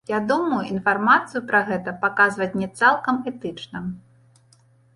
[0.09, 3.87] Я думаю, інфармацыю пра гэта паказваць не цалкам этычна.